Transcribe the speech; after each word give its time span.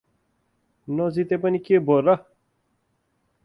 नजिते 0.87 1.37
पनि 1.37 1.59
के 1.67 1.79
भो 1.89 1.99
र! 2.01 2.17